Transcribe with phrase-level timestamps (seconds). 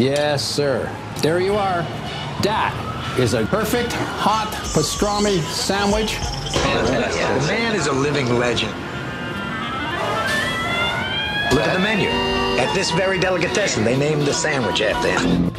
[0.00, 0.90] Yes, sir.
[1.20, 1.82] There you are.
[2.40, 2.72] That
[3.18, 6.16] is a perfect hot pastrami sandwich.
[6.88, 8.72] The man is a living legend.
[11.52, 12.08] Look at the menu.
[12.58, 15.52] At this very delicatessen, they named the sandwich after him.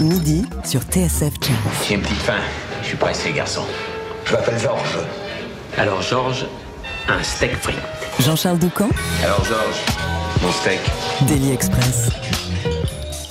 [0.00, 1.86] Midi sur TSF Jazz.
[1.86, 2.42] J'ai une petite faim.
[2.82, 3.62] Je suis pressé, garçon.
[4.24, 4.98] Je m'appelle Georges.
[5.76, 6.46] Alors, Georges,
[7.08, 7.78] un steak frit.
[8.18, 8.90] Jean-Charles Doucan,
[9.22, 9.84] Alors, Georges,
[10.42, 10.80] mon steak.
[11.28, 12.10] Daily Express.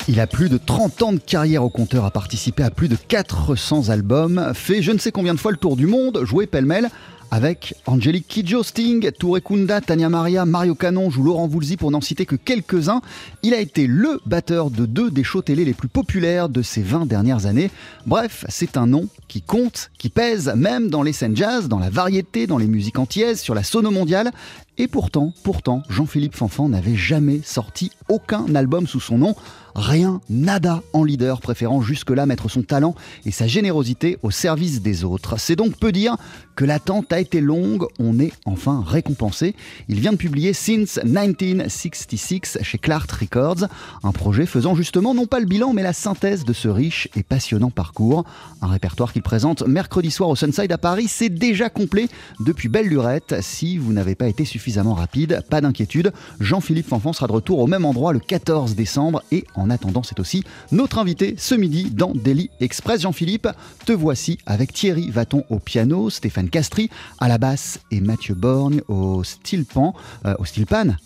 [0.08, 2.96] Il a plus de 30 ans de carrière au compteur, a participé à plus de
[2.96, 6.92] 400 albums, fait je ne sais combien de fois le tour du monde, joué pêle-mêle
[7.32, 12.02] avec Angelique Kidjo, Sting, Touré Kunda, Tania Maria, Mario Canon, joue Laurent Voulzy pour n'en
[12.02, 13.02] citer que quelques-uns.
[13.42, 16.84] Il a été le batteur de deux des shows télé les plus populaires de ces
[16.84, 17.72] 20 dernières années.
[18.06, 21.90] Bref, c'est un nom qui compte, qui pèse même dans les scènes jazz, dans la
[21.90, 24.32] variété, dans les musiques antillaises, sur la sono mondiale.
[24.78, 29.36] Et pourtant, pourtant, Jean-Philippe Fanfan n'avait jamais sorti aucun album sous son nom.
[29.76, 35.04] Rien, nada en leader, préférant jusque-là mettre son talent et sa générosité au service des
[35.04, 35.38] autres.
[35.38, 36.16] C'est donc peu dire
[36.56, 39.56] que l'attente a été longue, on est enfin récompensé.
[39.90, 43.68] Il vient de publier Since 1966 chez Clark Records,
[44.04, 47.24] un projet faisant justement non pas le bilan mais la synthèse de ce riche et
[47.24, 48.26] passionnant parcours.
[48.62, 52.08] Un répertoire qu'il présente mercredi soir au Sunside à Paris, c'est déjà complet
[52.40, 53.36] depuis belle lurette.
[53.42, 57.68] Si vous n'avez pas été suffisamment rapide, pas d'inquiétude, Jean-Philippe Fanfan sera de retour au
[57.68, 62.14] même endroit le 14 décembre et en attendant, c'est aussi notre invité ce midi dans
[62.14, 63.02] Daily Express.
[63.02, 63.48] Jean-Philippe,
[63.86, 68.82] te voici avec Thierry Vaton au piano, Stéphane Castry à la basse et Mathieu Borgne
[68.88, 69.94] au steel pan,
[70.26, 70.46] euh, au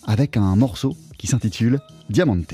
[0.08, 2.54] avec un morceau qui s'intitule Diamante.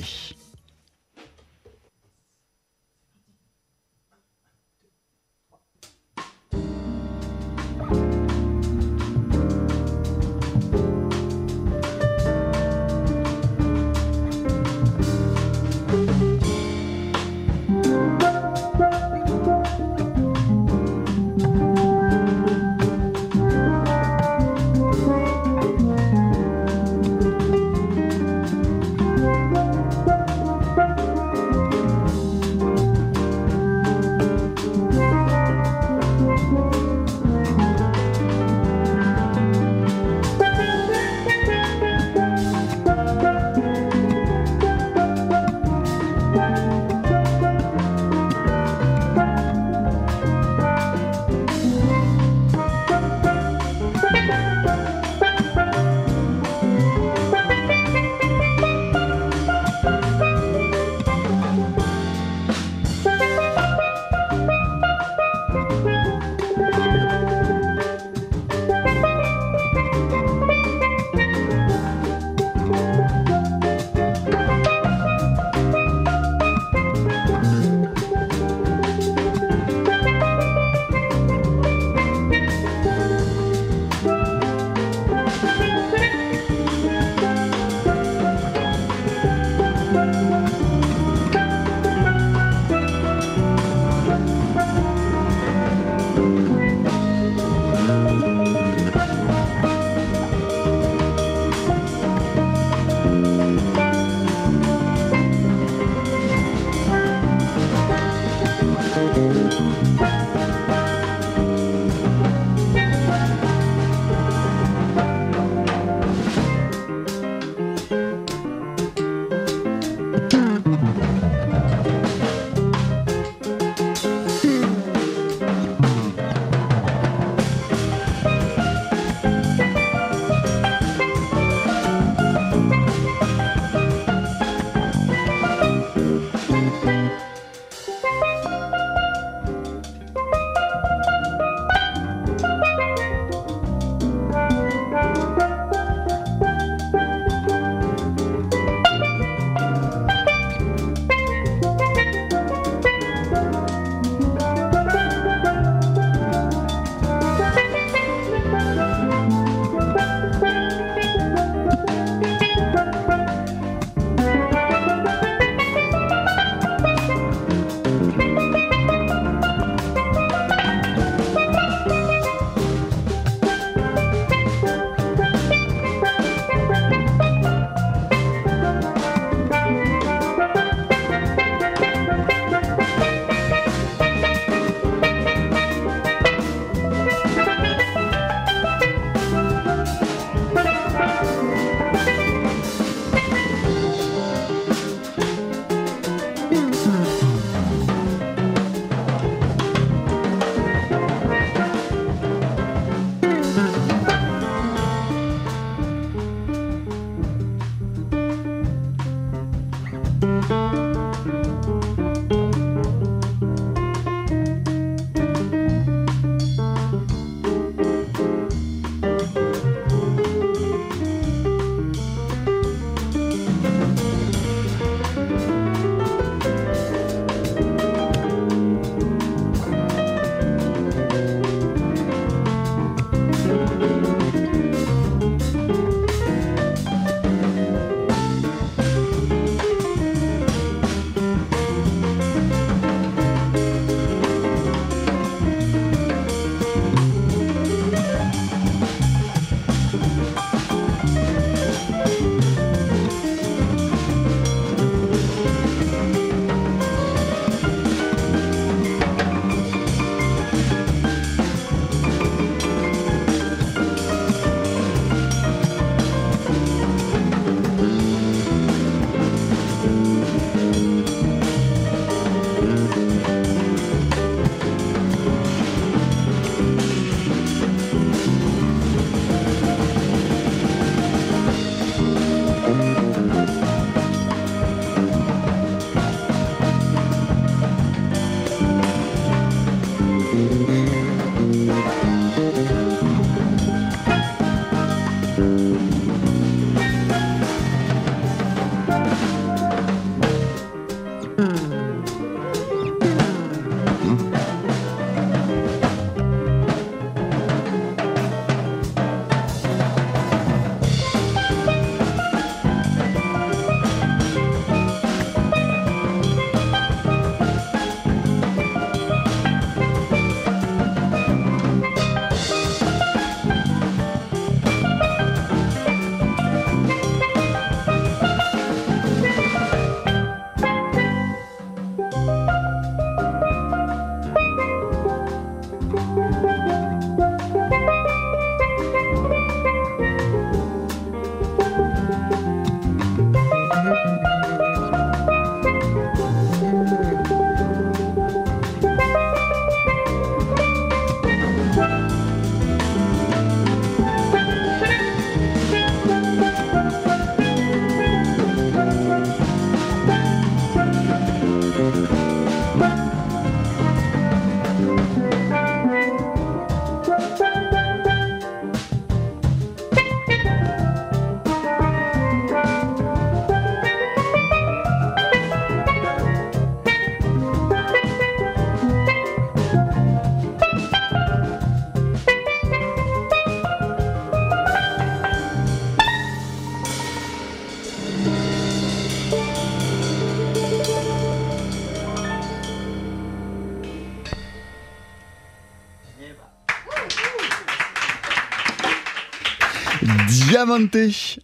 [400.55, 400.95] Diamante,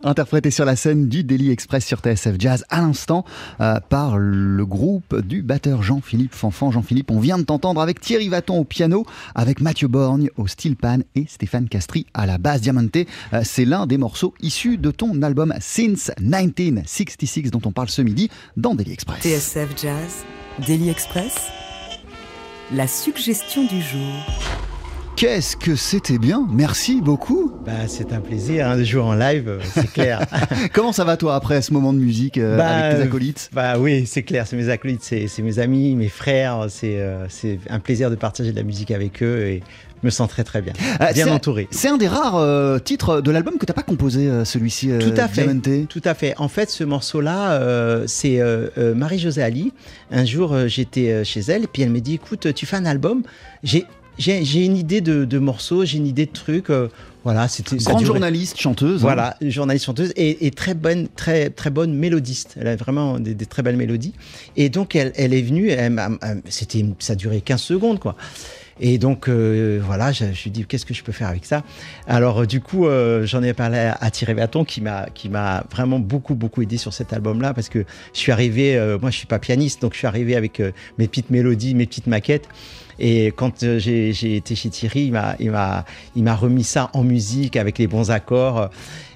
[0.06, 3.26] interprété sur la scène du Daily Express sur TSF Jazz à l'instant
[3.60, 6.72] euh, par le groupe du batteur Jean-Philippe Fanfan.
[6.72, 10.78] Jean-Philippe, on vient de t'entendre avec Thierry Vaton au piano, avec Mathieu Borgne au steel
[10.78, 12.62] pan et Stéphane Castri à la basse.
[12.62, 12.96] Diamante,
[13.34, 18.02] euh, c'est l'un des morceaux issus de ton album Since 1966 dont on parle ce
[18.02, 19.22] midi dans Daily Express.
[19.24, 20.24] TSF Jazz,
[20.66, 21.36] Daily Express,
[22.72, 24.71] la suggestion du jour.
[25.16, 27.52] Qu'est-ce que c'était bien Merci beaucoup.
[27.64, 30.26] Bah, c'est un plaisir hein, de jouer en live, euh, c'est clair.
[30.74, 33.50] Comment ça va toi après ce moment de musique euh, Bah, avec tes acolytes?
[33.54, 37.60] bah oui, c'est clair, c'est mes acolytes, c'est mes amis, mes frères, c'est euh, c'est
[37.70, 39.62] un plaisir de partager de la musique avec eux et
[40.02, 41.68] je me sens très très bien, Euh, bien entouré.
[41.70, 44.90] C'est un des rares euh, titres de l'album que t'as pas composé, euh, celui-ci.
[44.92, 45.44] euh, Tout à fait.
[45.46, 45.88] Diamante.
[45.88, 46.34] Tout à fait.
[46.40, 49.72] En fait, ce morceau-là, euh, c'est euh, euh, Marie-Josée Ali.
[50.10, 52.78] Un jour, euh, j'étais euh, chez elle, et puis elle m'a dit Écoute, tu fais
[52.78, 53.22] un album
[53.62, 53.86] J'ai.
[54.18, 56.70] J'ai une idée de, de morceaux, j'ai une idée de trucs.
[56.70, 56.90] euh,
[57.24, 57.78] voilà, c'était.
[57.78, 59.00] Grande journaliste, chanteuse.
[59.02, 59.04] hein.
[59.04, 62.56] Voilà, journaliste chanteuse et, et très bonne, très très bonne mélodiste.
[62.60, 64.14] Elle a vraiment des, des très belles mélodies.
[64.58, 65.72] Et donc elle, elle est venue.
[66.50, 68.16] C'était, ça durait 15 secondes quoi.
[68.84, 71.64] Et donc euh, voilà, je, me suis dit qu'est-ce que je peux faire avec ça?
[72.08, 75.30] Alors euh, du coup, euh, j'en ai parlé à, à Thierry Vaton qui m'a qui
[75.30, 79.18] m'a vraiment beaucoup beaucoup aidé sur cet album-là parce que je suis arrivé, moi je
[79.18, 80.60] suis pas pianiste, donc je suis arrivé avec
[80.98, 82.48] mes petites mélodies, mes petites maquettes.
[83.00, 87.88] Et quand euh, j'ai été chez Thierry, il m'a, remis ça en musique avec les
[87.88, 88.70] bons accords.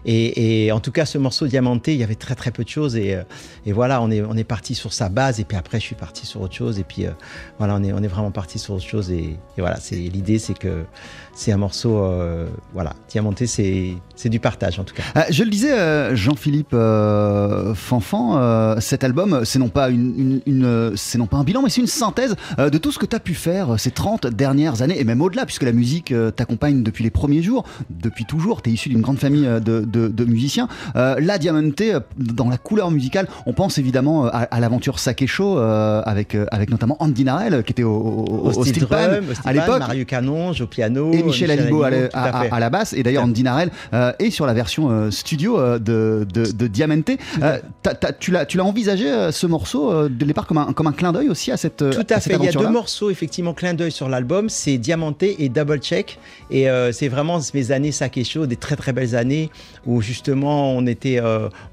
[0.08, 2.96] Et, en tout cas, ce morceau Diamanté, il y avait très très peu de choses.
[2.96, 3.24] Et, euh,
[3.66, 5.40] et voilà, on est, on est parti sur sa base.
[5.40, 6.80] Et puis après, je suis parti sur autre chose.
[6.80, 7.12] Et puis euh,
[7.58, 9.10] voilà, on est, on est vraiment parti sur autre chose.
[9.12, 10.86] Et, et voilà, l'idée, c'est que
[11.36, 13.94] c'est un morceau, euh, voilà, Diamanté, c'est,
[14.30, 15.04] du partage en tout cas.
[15.18, 20.14] Euh, je le disais, euh, Jean-Philippe euh, Fanfan, euh, cet album, c'est non pas une,
[20.18, 23.06] une- une, c'est non pas un bilan, mais c'est une synthèse de tout ce que
[23.06, 26.82] tu as pu faire ces 30 dernières années, et même au-delà, puisque la musique t'accompagne
[26.84, 28.62] depuis les premiers jours, depuis toujours.
[28.62, 30.68] Tu es issu d'une grande famille de, de- de musiciens.
[30.96, 35.58] La Diamante, euh, dans la couleur musicale, on pense évidemment à, à l'aventure Sake Show,
[35.58, 39.50] avec, avec notamment Andy Narel, qui était au, au- Au, au pan drum, au steel
[39.50, 39.80] à pan, l'époque.
[39.80, 41.12] Mario Canonge au piano.
[41.14, 42.50] Et Michel Alibo à, la- tout à à- fait.
[42.52, 45.80] à la basse, et d'ailleurs Andy Narel euh, est sur la version euh, studio euh,
[45.80, 47.12] de, de, de Diamante.
[47.42, 47.60] Euh,
[48.20, 51.30] tu l'as tu l'as envisagé ce morceau le départ comme un, comme un clin d'œil
[51.30, 52.36] aussi à cette Tout à fait.
[52.40, 54.50] Il y a deux morceaux, effectivement, clin d'œil sur l'album.
[54.50, 56.20] C'est Diamanté et Double Check.
[56.52, 59.50] Et c'est vraiment mes années Sake Show, des très très belles années
[59.86, 61.20] où justement on était,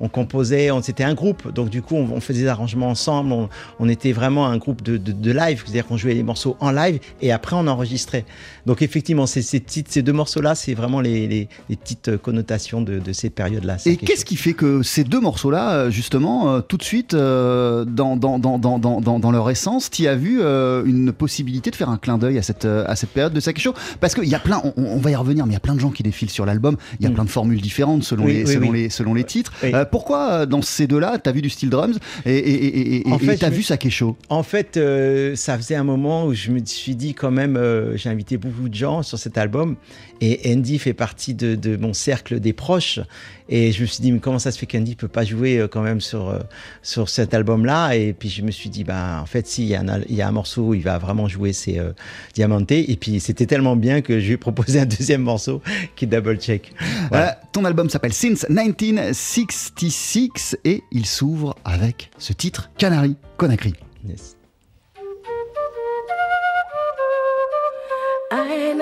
[0.01, 1.53] on composait, on c'était un groupe.
[1.53, 3.33] Donc du coup, on, on faisait des arrangements ensemble.
[3.33, 3.49] On,
[3.81, 6.71] on était vraiment un groupe de, de, de live, c'est-à-dire qu'on jouait les morceaux en
[6.71, 8.25] live et après on enregistrait.
[8.67, 13.13] Donc effectivement, ces, ces, deux morceaux-là, c'est vraiment les, les, les petites connotations de, de
[13.13, 13.77] ces périodes-là.
[13.87, 17.85] Et qu'est-ce qui fait que ces deux morceaux-là, euh, justement, euh, tout de suite, euh,
[17.85, 22.43] dans, leur essence, tu as vu euh, une possibilité de faire un clin d'œil à
[22.43, 23.75] cette, euh, à cette période de Sake Show?
[24.01, 25.75] Parce qu'il y a plein, on, on va y revenir, mais il y a plein
[25.75, 27.15] de gens qui défilent sur l'album, il y a Mm.
[27.15, 28.83] plein de formules différentes selon, Oui, les, oui, selon, oui.
[28.85, 29.53] Les, selon les titres.
[29.65, 32.97] Euh, pourquoi, euh, dans ces deux-là, tu as vu du steel drums et et- et-
[33.09, 34.17] et- En et fait, tu as vu Sake Show?
[34.29, 37.97] En fait, euh, ça faisait un moment où je me suis dit quand même, euh,
[37.97, 39.77] j'ai invité beaucoup de gens sur cet album
[40.21, 43.01] et Andy fait partie de, de mon cercle des proches.
[43.49, 45.67] Et je me suis dit, mais comment ça se fait qu'Andy peut pas jouer euh,
[45.69, 46.39] quand même sur, euh,
[46.83, 47.97] sur cet album-là?
[47.97, 50.15] Et puis je me suis dit, bah, en fait, si, il y, a un il
[50.15, 51.93] y a un morceau où il va vraiment jouer, c'est euh,
[52.35, 52.73] Diamante.
[52.73, 55.63] Et puis c'était tellement bien que je lui ai proposé un deuxième morceau
[55.97, 56.75] qui est Double Check.
[57.09, 57.31] Voilà.
[57.31, 63.73] Euh, ton album s'appelle Since 1966 et il s'ouvre avec ce titre Canary Conakry.
[64.07, 64.37] Yes.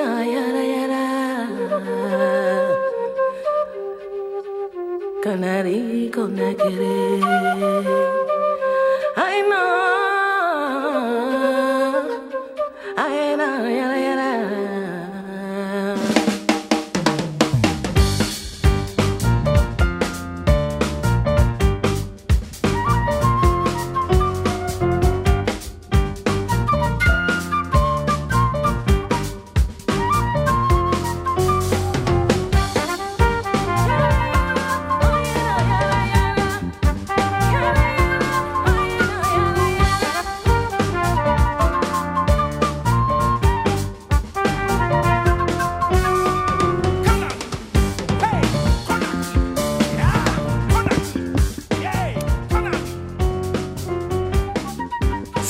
[0.00, 1.04] Na, yara, yara.
[5.22, 6.10] Canary.
[9.24, 9.62] Ay, na.
[13.04, 14.09] Ay, na, yara, yara.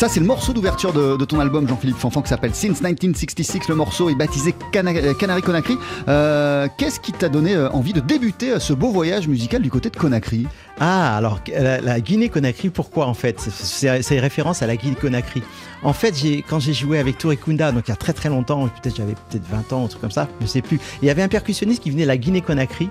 [0.00, 3.69] Ça, c'est le morceau d'ouverture de, ton album, Jean-Philippe Fanfan, qui s'appelle Since 1966.
[3.69, 5.76] Le morceau est baptisé Cana- euh, Canary Conakry.
[6.09, 9.90] Euh, Qu'est-ce qui t'a donné euh, envie de débuter ce beau voyage musical du côté
[9.90, 10.47] de Conakry?
[10.78, 13.40] Ah, alors la, Guinée-Conakry, pourquoi en fait?
[13.40, 15.42] C'est- référence à la Guinée-Conakry.
[15.83, 16.14] En fait,
[16.49, 19.12] quand j'ai joué avec Touré Kunda, donc il y a très très longtemps, peut-être j'avais
[19.28, 20.80] peut-être 20 ans, un truc comme ça, je sais plus.
[21.02, 22.88] Il y avait un percussionniste qui venait de la Guinée-Conakry.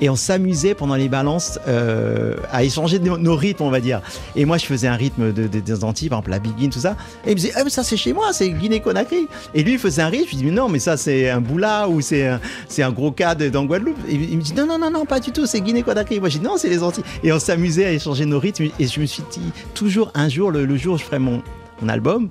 [0.00, 4.00] Et on s'amusait pendant les balances euh, à échanger nos, rythmes, on va dire.
[4.36, 6.78] Et moi, je faisais un rythme de, de- des Antilles, par exemple la Biguine, tout
[6.80, 6.96] ça.
[7.24, 9.28] Et il me disait, ah, mais ça c'est chez moi, c'est Guinée-Conakry.
[9.54, 10.26] Et lui, il faisait un rythme.
[10.30, 13.10] Je lui dis, non, mais ça c'est un boula ou c'est un, c'est un gros
[13.12, 13.96] cas de- dans Guadeloupe.
[14.08, 16.20] Il me dit, non, non, non, non, pas du tout, c'est Guinée-Conakry.
[16.20, 17.04] Moi, je dis, non, c'est les Antilles.
[17.22, 18.68] Et on s'amusait à échanger nos rythmes.
[18.78, 19.40] Et je me suis dit,
[19.74, 21.42] toujours un jour, le, le jour où je ferai mon,
[21.82, 22.28] mon album,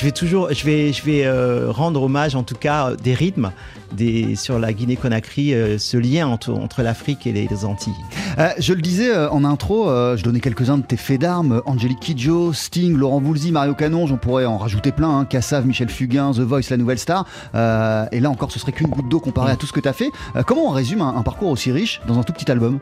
[0.00, 3.12] je vais toujours, je vais, je vais euh, rendre hommage, en tout cas, euh, des
[3.12, 3.52] rythmes
[3.92, 7.92] des, sur la Guinée-Conakry, euh, ce lien entre, entre l'Afrique et les, les Antilles.
[8.38, 11.60] Euh, je le disais en intro, je donnais quelques-uns de tes faits d'armes.
[11.66, 15.18] Angélique Kidjo, Sting, Laurent Voulzy, Mario Canon, j'en pourrais en rajouter plein.
[15.18, 17.26] Hein, Cassav, Michel Fugain, The Voice, la nouvelle star.
[17.52, 19.92] Et là encore, ce serait qu'une goutte d'eau comparé à tout ce que tu as
[19.92, 20.10] fait.
[20.46, 22.78] Comment on résume un, un parcours aussi riche dans un tout petit album?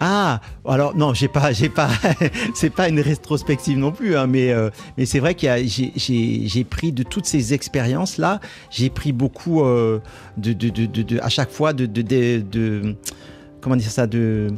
[0.00, 1.88] Ah, alors non, j'ai pas, j'ai pas,
[2.54, 6.92] c'est pas une rétrospective non plus, hein, mais euh, mais c'est vrai a, j'ai, pris
[6.92, 10.00] de toutes ces expériences là, j'ai pris beaucoup euh,
[10.36, 12.96] de, de, de, de, à chaque fois de, de,
[13.60, 14.48] comment dire ça, de,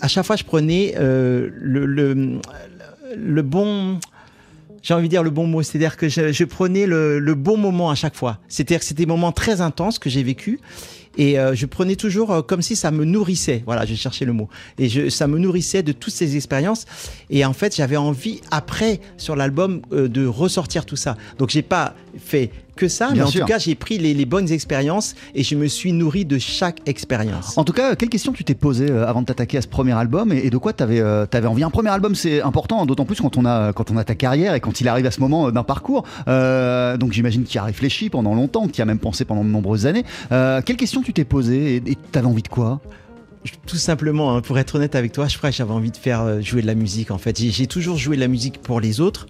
[0.00, 2.40] à chaque fois je prenais euh, le, le
[3.16, 3.98] le bon.
[4.80, 7.56] J'ai envie de dire le bon mot, c'est-à-dire que je, je prenais le, le bon
[7.56, 8.38] moment à chaque fois.
[8.48, 10.60] C'est-à-dire que c'était des moments très intenses que j'ai vécu
[11.18, 13.62] et euh, je prenais toujours euh, comme si ça me nourrissait.
[13.66, 14.48] Voilà, je cherchais le mot.
[14.78, 16.86] Et ça me nourrissait de toutes ces expériences.
[17.28, 21.16] Et en fait, j'avais envie après sur l'album euh, de ressortir tout ça.
[21.38, 23.40] Donc j'ai pas fait que ça, Bien mais en sûr.
[23.42, 26.78] tout cas j'ai pris les, les bonnes expériences et je me suis nourri de chaque
[26.86, 27.58] expérience.
[27.58, 29.92] En tout cas, quelle question tu t'es posée euh, avant de t'attaquer à ce premier
[29.92, 31.02] album et, et de quoi tu avais,
[31.46, 31.64] envie?
[31.64, 34.54] Un premier album, c'est important, d'autant plus quand on, a, quand on a ta carrière
[34.54, 36.04] et quand il arrive à ce moment euh, d'un parcours.
[36.28, 39.86] Euh, donc j'imagine qu'il a réfléchi pendant longtemps, qu'il a même pensé pendant de nombreuses
[39.86, 40.04] années.
[40.32, 42.80] Euh, quelle question tu t'es posée et tu avais envie de quoi?
[43.66, 46.22] Tout simplement, hein, pour être honnête avec toi, je crois que j'avais envie de faire
[46.22, 47.10] euh, jouer de la musique.
[47.10, 49.26] En fait, j'ai toujours joué de la musique pour les autres,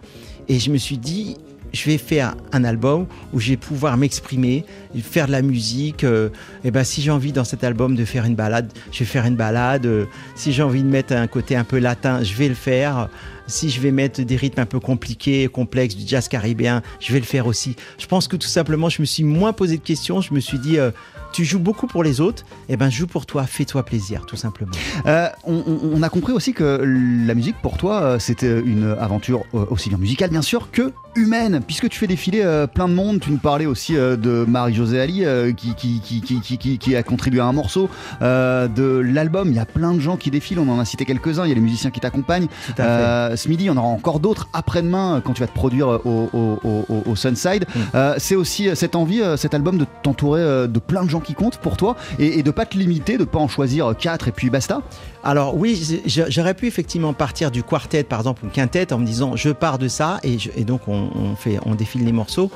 [0.48, 1.36] et je me suis dit,
[1.72, 4.64] je vais faire un album où je vais pouvoir m'exprimer,
[5.02, 6.04] faire de la musique.
[6.04, 6.30] euh,
[6.64, 9.26] et ben, si j'ai envie dans cet album de faire une balade, je vais faire
[9.26, 9.86] une balade.
[9.86, 13.08] euh, si j'ai envie de mettre un côté un peu latin, je vais le faire.
[13.46, 17.18] Si je vais mettre des rythmes un peu compliqués, complexes, du jazz caribéen, je vais
[17.18, 17.76] le faire aussi.
[17.98, 20.20] Je pense que tout simplement, je me suis moins posé de questions.
[20.20, 20.90] Je me suis dit, euh,
[21.32, 24.72] tu joues beaucoup pour les autres, et ben joue pour toi, fais-toi plaisir, tout simplement.
[25.06, 26.80] Euh, on, a compris aussi que
[27.26, 30.92] la musique pour toi euh, c'était une aventure euh, aussi bien musicale bien sûr que
[31.16, 35.24] humaine puisque tu fais défiler plein de monde tu nous parlais aussi de Marie-Josée Ali
[35.56, 37.88] qui, a contribué à un morceau
[38.20, 41.44] de l'album il y a plein de gens qui défilent on en a cité quelques-uns
[41.44, 42.46] il y a les musiciens qui t'accompagnent.
[42.78, 45.88] Euh, ce midi il y en aura encore d'autres après-demain quand tu vas te produire
[45.88, 47.80] au, au- au- au- au Sunside Mm.
[47.94, 51.58] Euh, c'est aussi cette envie cet album de t'entourer de plein de gens qui comptent
[51.58, 54.32] pour toi et, et de pas te limiter de pas en choisir euh, quatre et
[54.32, 54.82] puis basta
[55.22, 59.36] Alors oui, j'aurais pu effectivement partir du quartet par exemple ou quintet en me disant
[59.36, 62.50] je pars de ça et, donc on, fait on défile les morceaux.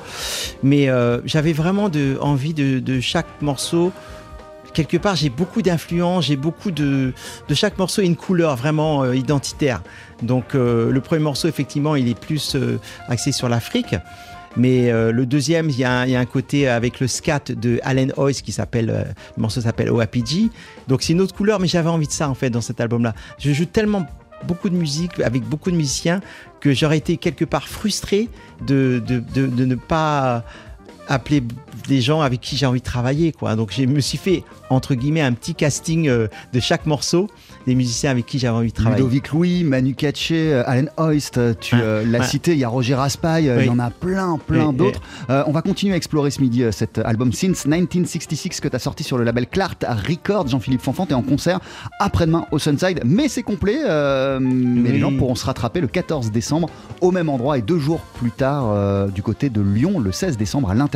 [0.61, 3.91] Mais euh, j'avais vraiment de, envie de, chaque morceau.
[4.73, 7.13] Quelque part, j'ai beaucoup d'influence, j'ai beaucoup de
[7.47, 9.81] de chaque morceau une couleur vraiment euh, identitaire.
[10.21, 12.55] Donc le premier morceau effectivement, il est plus
[13.07, 13.95] axé sur l'Afrique.
[14.55, 18.13] Mais euh, le deuxième, il y, y a un côté avec le scat de Allen
[18.17, 19.03] Hoyce qui s'appelle, euh,
[19.35, 20.49] le morceau s'appelle OAPG.
[20.87, 23.13] Donc c'est une autre couleur, mais j'avais envie de ça en fait dans cet album-là.
[23.39, 24.05] Je joue tellement
[24.47, 26.21] beaucoup de musique avec beaucoup de musiciens
[26.59, 28.29] que j'aurais été quelque part frustré
[28.65, 30.43] de, de, de, de ne pas
[31.07, 31.43] appeler
[31.87, 33.55] des gens avec qui j'ai envie de travailler quoi.
[33.55, 37.29] Donc je me suis fait entre guillemets un petit casting euh, de chaque morceau
[37.65, 38.97] des musiciens avec qui j'avais envie de travailler.
[38.97, 42.69] Ludovic Louis, Manu Katché, euh, Allen Hoist, euh, tu euh, l'as cité, il y a
[42.69, 45.01] Roger Raspail, il y en a plein, plein Oui, d'autres.
[45.29, 48.79] Euh, on va continuer à explorer ce midi cet album Since 1966 que tu as
[48.79, 50.47] sorti sur le label Clart Records.
[50.47, 51.59] Jean-Philippe Fanfant est en concert
[51.99, 53.77] après-demain au Sunside, mais c'est complet.
[54.39, 56.69] Mais les gens pourront se rattraper le 14 décembre
[57.01, 60.69] au même endroit et deux jours plus tard du côté de Lyon, le 16 décembre
[60.69, 60.92] à l'intervalle.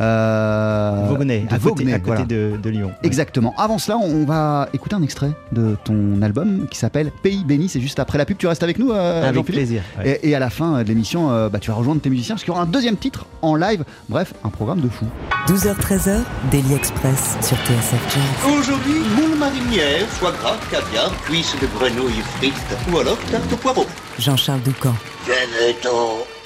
[0.00, 2.24] Euh, Vaugonnais, de à côté, à côté voilà.
[2.24, 2.92] de, de Lyon.
[3.02, 3.54] Exactement.
[3.58, 7.68] Avant cela, on va écouter un extrait de ton album qui s'appelle Pays béni.
[7.68, 8.36] C'est juste après la pub.
[8.38, 9.82] Tu restes avec nous, euh, Avec plaisir.
[9.98, 10.20] ouais.
[10.22, 12.44] et, et à la fin de l'émission, euh, bah, tu vas rejoindre tes musiciens parce
[12.44, 13.84] qu'il y aura un deuxième titre en live.
[14.08, 15.04] Bref, un programme de fou.
[15.48, 16.20] 12h-13h,
[16.50, 18.52] Daily Express sur TSF Jazz.
[18.58, 22.54] Aujourd'hui, moule marinière, foie gras, caviar, cuisses de grenouille frites
[22.92, 23.86] ou alors tarte au poireau.
[24.18, 24.94] Jean-Charles Doucan.
[25.26, 26.37] Venez-t'en.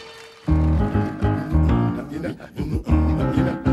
[2.23, 3.72] ina, ina, ina, know.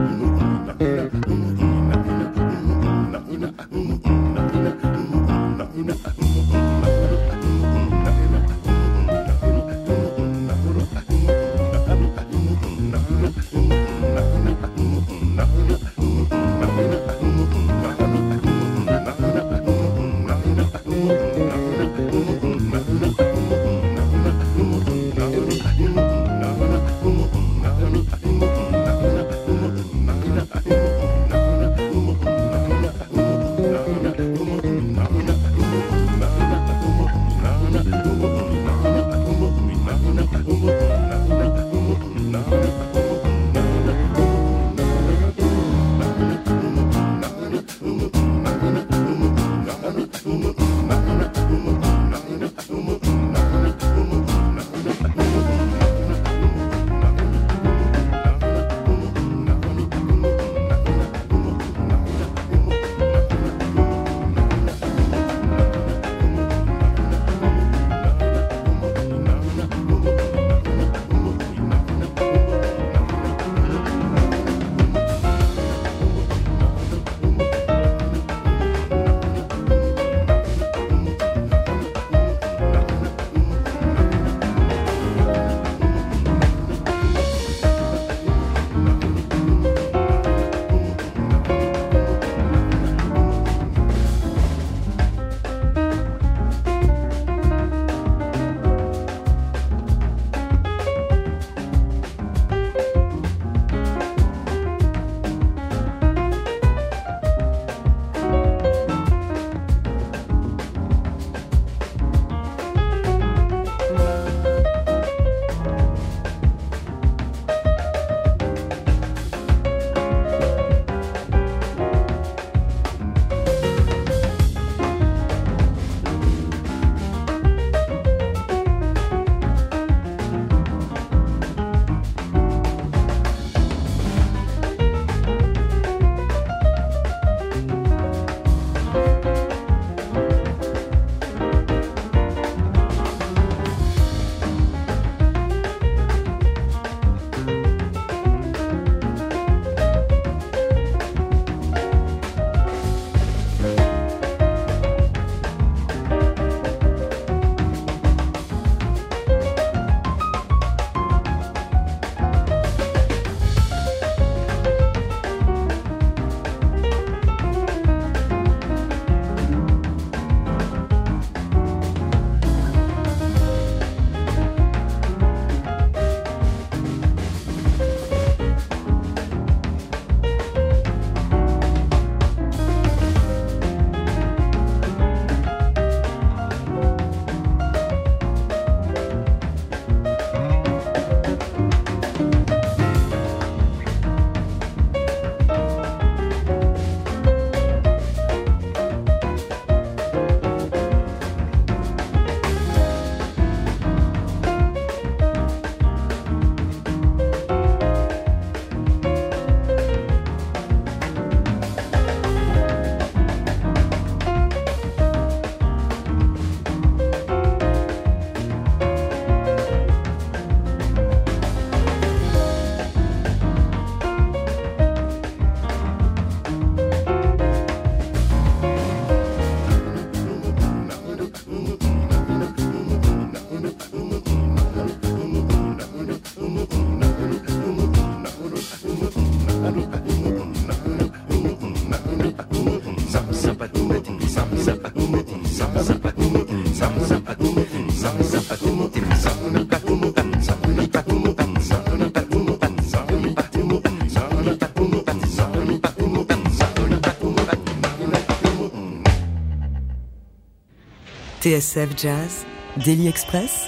[261.49, 262.45] TSF Jazz,
[262.85, 263.65] Daily Express,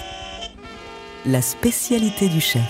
[1.26, 2.62] la spécialité du chef.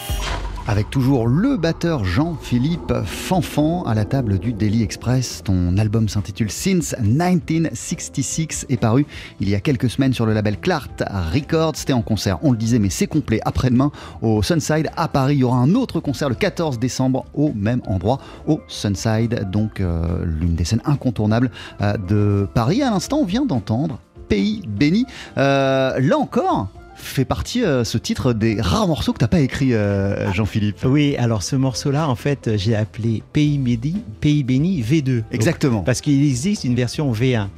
[0.66, 5.42] Avec toujours le batteur Jean-Philippe Fanfan à la table du Daily Express.
[5.44, 9.04] Ton album s'intitule Since 1966 est paru
[9.40, 11.02] il y a quelques semaines sur le label Clart
[11.34, 11.76] Records.
[11.76, 13.40] C'était en concert, on le disait, mais c'est complet.
[13.44, 17.52] Après-demain, au Sunside à Paris, il y aura un autre concert le 14 décembre au
[17.52, 19.50] même endroit, au Sunside.
[19.50, 21.50] Donc euh, l'une des scènes incontournables
[21.82, 22.82] euh, de Paris.
[22.82, 23.98] À l'instant, on vient d'entendre
[24.32, 25.04] Pays béni.
[25.36, 29.74] Euh, là encore, fait partie euh, ce titre des rares morceaux que t'as pas écrit,
[29.74, 30.78] euh, Jean-Philippe.
[30.86, 35.16] Oui, alors ce morceau-là, en fait, j'ai appelé Pays, Béni, Pays béni V2.
[35.16, 35.82] Donc, Exactement.
[35.82, 37.48] parce qu'il existe une version V1.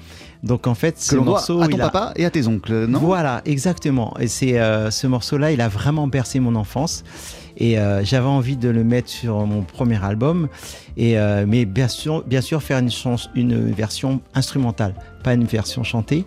[0.43, 2.49] Donc en fait, que ce doit morceau, à ton il a- papa et à tes
[2.49, 2.99] oncles, non?
[2.99, 4.15] Voilà, exactement.
[4.19, 7.05] Et c'est euh, ce morceau-là, il a vraiment bercé mon enfance.
[7.57, 10.49] Et euh, j'avais envie de le mettre sur mon premier album,
[10.97, 15.45] et euh, mais bien sûr, bien sûr faire une, chance, une version instrumentale, pas une
[15.45, 16.25] version chantée.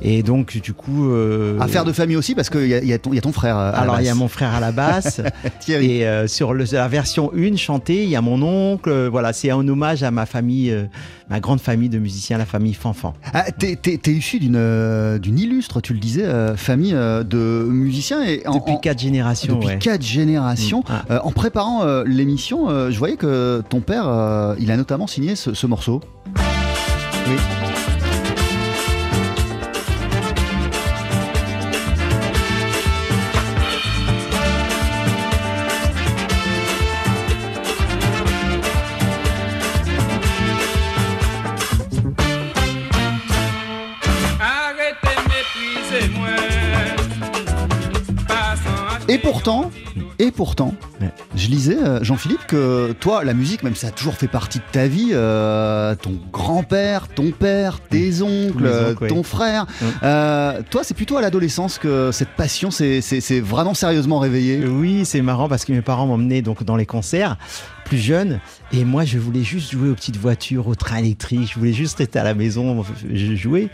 [0.00, 3.10] Et donc du coup, euh, Affaire de famille aussi, parce qu'il y, a- y ton-
[3.12, 3.56] il y a ton frère.
[3.56, 5.20] à alors il y a mon frère à la basse,
[5.60, 5.96] Thierry.
[5.98, 8.90] et euh, sur le- la version 1 chantée, il y a mon oncle.
[8.90, 10.84] euh, Voilà, c'est un hommage à ma famille, euh,
[11.28, 13.12] ma grande famille de musiciens, la famille Fanfan.
[13.34, 16.24] Ah, t'es, issu d'une, d'une illustre, tu le disais,
[16.56, 18.22] famille de musiciens.
[18.24, 19.54] Et en- Depuis en- quatre générations.
[19.54, 19.78] depuis ouais.
[19.78, 20.80] quatre générations.
[20.88, 20.92] Mm.
[21.10, 21.24] Ah.
[21.26, 26.00] En préparant l'émission, je voyais que ton père, il a notamment signé ce, ce morceau.
[27.26, 27.34] Oui.
[50.38, 51.10] Pourtant, Ouais.
[51.34, 54.58] je lisais, euh, Jean-Philippe, que toi, la musique, même si ça a toujours fait partie
[54.60, 59.08] de ta vie, euh, ton grand-père, ton père, tes oncles, euh, oncles, ouais.
[59.08, 59.84] ton frère, Mm.
[60.04, 63.00] euh, toi, c'est plutôt à l'adolescence que cette passion s'est
[63.40, 64.64] vraiment sérieusement réveillée.
[64.64, 67.36] Oui, c'est marrant parce que mes parents m'emmenaient donc dans les concerts
[67.84, 68.38] plus jeunes
[68.70, 71.96] et moi je voulais juste jouer aux petites voitures, aux trains électriques, je voulais juste
[71.98, 73.70] rester à la maison, je jouais.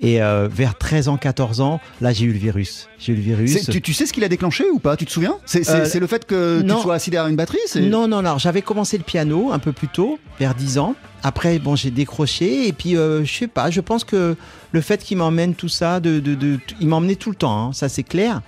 [0.00, 2.88] Et euh, vers 13 ans, 14 ans, là j'ai eu le virus.
[2.98, 3.66] J'ai eu le virus.
[3.70, 4.96] Tu, tu sais ce qu'il a déclenché ou pas?
[4.96, 5.36] Tu te souviens?
[5.46, 6.76] C'est Euh, le fait que non.
[6.76, 8.36] tu sois assis derrière une batterie Non, non, non.
[8.38, 10.94] J'avais commencé le piano un peu plus tôt, vers 10 ans.
[11.26, 12.68] Après, bon, j'ai décroché.
[12.68, 14.36] Et puis, euh, je sais pas, je pense que
[14.70, 17.72] le fait qu'il m'emmène tout ça, de, de, de- il m'emmenait tout le temps, hein,
[17.72, 18.42] ça c'est clair.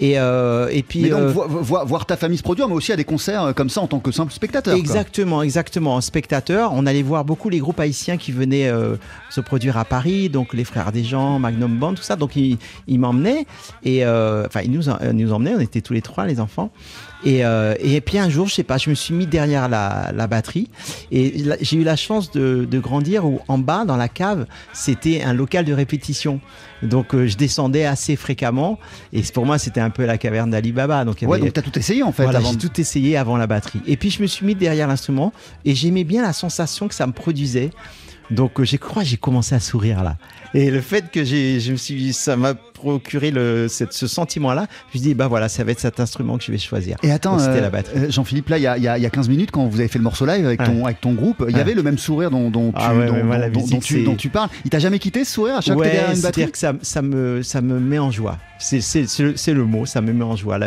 [0.00, 1.02] Et, euh, et puis.
[1.02, 3.42] Mais donc, euh, vo- vo- voir, ta famille se produire, mais aussi à des concerts
[3.42, 4.72] euh, comme ça en tant que simple spectateur.
[4.74, 4.80] quoi.
[4.80, 5.94] Exactement, exactement.
[5.96, 8.96] En spectateur, on allait voir beaucoup les groupes haïtiens qui venaient euh,
[9.28, 12.16] se produire à Paris, donc les Frères Desjans, Magnum Band, tout ça.
[12.16, 12.56] Donc ils,
[12.88, 13.44] ils m'emmenaient
[13.84, 15.54] et enfin ils nous, nous emmenaient.
[15.56, 16.70] On était tous les trois les enfants.
[17.24, 20.10] Et, euh, et puis un jour, je sais pas, je me suis mis derrière la,
[20.14, 20.68] la batterie
[21.12, 25.22] et j'ai eu la chance de, de grandir où en bas dans la cave, c'était
[25.22, 26.40] un local de répétition.
[26.82, 28.78] Donc euh, je descendais assez fréquemment
[29.12, 31.04] et pour moi c'était un peu la caverne d'Ali Baba.
[31.04, 32.24] Donc Ouais, avait- donc t'as tout essayé en fait.
[32.24, 33.80] voilà, avant j'ai tout essayé avant la batterie.
[33.86, 35.32] Et puis je me suis mis derrière l'instrument
[35.64, 37.70] et j'aimais bien la sensation que ça me produisait.
[38.30, 40.16] Donc euh, j'ai crois j'ai commencé à sourire là.
[40.54, 42.54] Et le fait que j'ai, je me suis, ça m'a
[42.84, 44.66] le, cette- ce sentiment-là.
[44.92, 46.96] Je me dit bah voilà, ça va être cet instrument que je vais choisir.
[47.02, 49.50] Et attends, euh, euh, Jean-Philippe, là, il y a, y a- y a 15 minutes,
[49.50, 51.60] quand vous avez fait le morceau live avec ton, avec ton groupe, il y Ouais.
[51.60, 54.48] avait le même sourire dont, dont tu, Ah ouais, dont- dont tu, dont tu parles.
[54.64, 56.72] Il t'a jamais quitté ce sourire à chaque fois que derrière une batterie que ça,
[56.82, 58.38] ça me, ça me met en joie.
[58.58, 58.78] C'est,
[59.52, 60.58] le, mot, ça me met en joie.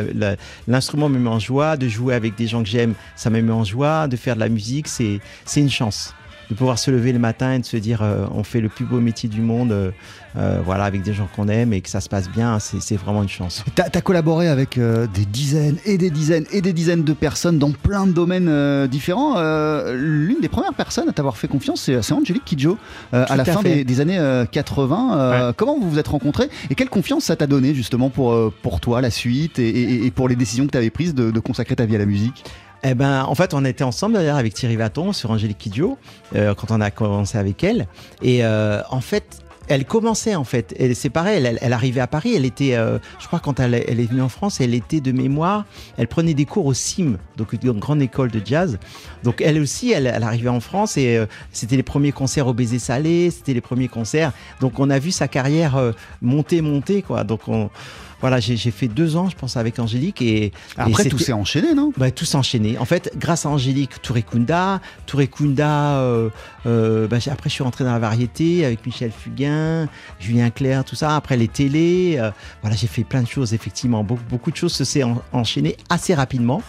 [0.67, 3.51] L'instrument me met en joie, de jouer avec des gens que j'aime, ça me met
[3.51, 5.19] en joie, de faire de la musique, c'est
[5.55, 6.13] une chance.
[6.49, 8.85] De pouvoir se lever le matin et de se dire euh, on fait le plus
[8.85, 9.89] beau métier du monde, euh,
[10.37, 13.23] euh, voilà, avec des gens qu'on aime et que ça se passe bien, c'est, vraiment
[13.23, 13.63] une chance.
[13.73, 17.71] T'as as collaboré avec des dizaines et des dizaines et des dizaines de personnes dans
[17.71, 19.35] plein de domaines différents.
[19.93, 22.77] L'une des premières personnes à t'avoir fait confiance, c'est Angélique Kidjo,
[23.11, 25.17] à la à fin des, des années euh, 80.
[25.17, 28.79] Euh, Comment vous vous êtes rencontrés et quelle confiance ça t'a donné justement pour, pour
[28.81, 31.39] toi, la suite et, et- et pour les décisions que tu avais prises de, de
[31.39, 32.43] consacrer ta vie à la musique?
[32.87, 35.97] Eh ben, en fait, on était ensemble d'ailleurs avec Thierry Vaton sur Angélique Kidjo
[36.35, 37.87] euh, quand on a commencé avec elle.
[38.21, 40.75] Et euh, en fait, elle commençait en fait.
[40.93, 42.33] C'est pareil, elle, elle arrivait à Paris.
[42.35, 45.65] Elle était, euh, je crois, quand elle, est venue en France, elle était de mémoire.
[45.97, 48.77] Elle prenait des cours au CIM, donc une grande école de jazz.
[49.23, 52.53] Donc elle aussi, elle, elle arrivait en France et euh, c'était les premiers concerts au
[52.53, 53.31] Baiser Salé.
[53.31, 54.31] C'était les premiers concerts.
[54.61, 57.23] Donc on a vu sa carrière euh, monter, monter quoi.
[57.23, 57.69] Donc on
[58.21, 61.73] voilà, j'ai fait deux ans, je pense, avec Angélique et et Après, tout s'est enchaîné,
[61.73, 61.91] non?
[61.97, 62.77] Bah, tout s'enchaîner.
[62.77, 66.29] En fait, grâce à Angélique Touré-Kunda, Touré-Kunda, euh,
[66.65, 69.87] euh, bah, après je suis rentré dans la variété avec Michel Fugain,
[70.19, 71.15] Julien Clerc, tout ça.
[71.15, 74.03] Après les télés, euh, voilà, j'ai fait plein de choses, effectivement.
[74.03, 75.01] Beaucoup, beaucoup de choses se sont
[75.33, 76.61] en- enchaînées assez rapidement.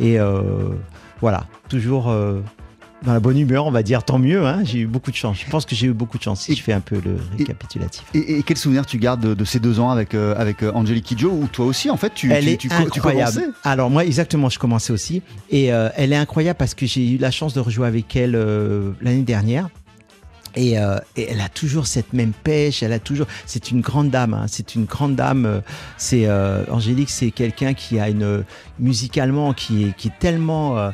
[0.00, 0.40] Et euh,
[1.20, 2.40] voilà, toujours euh,
[3.06, 4.44] dans la bonne humeur, on va dire, tant mieux.
[4.46, 5.38] Hein, j'ai eu beaucoup de chance.
[5.44, 7.16] Je pense que j'ai eu beaucoup de chance si Et- je fais un peu le
[7.38, 8.02] récapitulatif.
[8.14, 10.72] Et, et quel souvenir tu gardes de, de ces deux ans avec, euh, avec euh,
[10.74, 13.00] Angelique Kidjo ou toi aussi en fait tu, elle tu, est tu, tu
[13.64, 15.22] Alors moi, exactement, je commençais aussi.
[15.50, 18.34] Et euh, elle est incroyable parce que j'ai eu la chance de rejouer avec elle
[18.34, 19.68] euh, l'année dernière.
[20.58, 22.82] Et, euh, et elle a toujours cette même pêche.
[22.82, 23.26] Elle a toujours.
[23.44, 24.32] C'est une grande dame.
[24.32, 25.60] hein, c'est une grande dame.
[25.98, 27.10] C'est euh, Angélique.
[27.10, 28.42] C'est quelqu'un qui a une
[28.78, 30.90] musicalement qui est qui est tellement euh,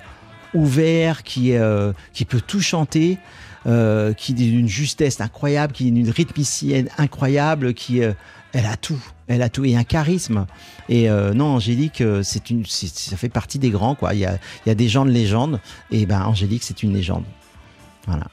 [0.55, 3.19] ouvert, euh, qui peut tout chanter.
[3.65, 8.13] euh, qui est d'une justesse incroyable, qui est d'une rythmicienne incroyable, qui euh,
[8.53, 10.47] elle a tout, elle a tout et un charisme.
[10.89, 14.15] Et non, Angélique, c'est une, ça fait partie des grands quoi.
[14.15, 14.37] Il y a,
[14.67, 15.61] y a des gens de légende
[15.93, 17.25] et ben Angélique, c'est une légende.
[18.07, 18.27] Voilà.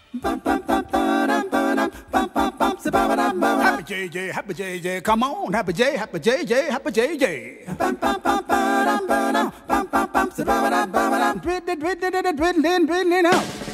[3.90, 7.66] JJ, happy JJ, come on, happy J, happy JJ, happy JJ.
[11.42, 13.34] Dwiddle, dwiddle, dwiddling, dwiddling out.
[13.34, 13.69] Happy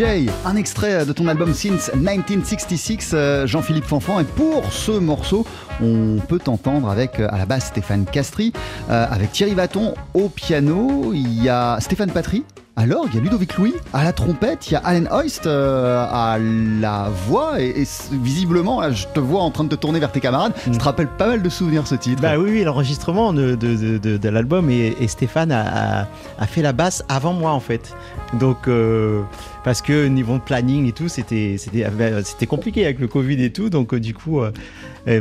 [0.00, 4.20] Un extrait de ton album Since 1966, euh, Jean-Philippe Fanfan.
[4.20, 5.44] Et pour ce morceau,
[5.82, 8.52] on peut t'entendre avec euh, à la basse Stéphane Castry,
[8.90, 12.44] euh, avec Thierry Vaton au piano, il y a Stéphane Patry.
[12.76, 15.46] À l'orgue, il y a Ludovic Louis à la trompette, il y a Allen Hoist
[15.48, 19.98] euh, à la voix et, visiblement, là, je te vois en train de te tourner
[19.98, 20.52] vers tes camarades.
[20.64, 22.22] Ça te rappelle pas mal de souvenirs ce titre.
[22.22, 26.06] Bah oui, oui, l'enregistrement de, de, de, de- de l'album et, et Stéphane a, a-
[26.38, 27.96] a fait la basse avant moi en fait.
[28.34, 29.22] Donc euh,
[29.64, 33.50] parce que niveau de planning et tout, c'était euh, c'était compliqué avec le Covid et
[33.50, 33.70] tout.
[33.70, 34.50] Donc euh, du coup, euh,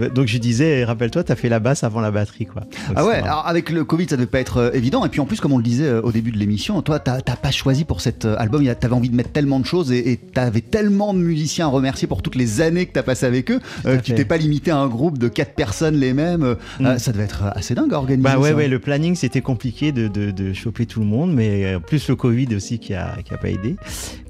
[0.10, 2.62] donc je disais, rappelle-toi, t'as fait la basse avant la batterie quoi.
[2.62, 5.06] Donc, Ah ouais, alors avec le Covid, ça devait pas être évident.
[5.06, 7.36] Et puis en plus, comme on le disait au début de l'émission, toi, t'as t'as
[7.36, 8.62] pas choisi pour cet album.
[8.62, 11.19] il y a- T'avais envie de mettre tellement de choses et et t'avais tellement de
[11.19, 13.60] musiciens à remercier pour toutes les années que t'as passé avec eux.
[13.86, 16.56] euh, tu t'es pas limité à un groupe de quatre personnes les mêmes.
[16.80, 16.86] Mm.
[16.86, 18.23] euh, ça devait être assez dingue à organiser.
[18.23, 18.56] Bah ouais, ça.
[18.56, 22.08] ouais, le planning c'était compliqué de, de, de choper tout le monde, mais en plus
[22.08, 23.76] le Covid aussi qui a, qui a pas aidé.